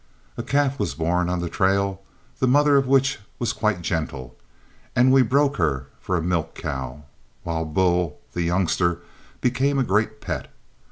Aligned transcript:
A 0.35 0.41
calf 0.41 0.79
was 0.79 0.95
born 0.95 1.29
on 1.29 1.41
the 1.41 1.47
trail, 1.47 2.01
the 2.39 2.47
mother 2.47 2.75
of 2.75 2.87
which 2.87 3.19
was 3.37 3.53
quite 3.53 3.83
gentle, 3.83 4.35
and 4.95 5.11
we 5.11 5.21
broke 5.21 5.57
her 5.57 5.89
for 5.99 6.17
a 6.17 6.23
milk 6.23 6.55
cow, 6.55 7.03
while 7.43 7.65
"Bull," 7.65 8.17
the 8.33 8.41
youngster, 8.41 9.01
became 9.41 9.77
a 9.77 9.83
great 9.83 10.19
pet. 10.19 10.51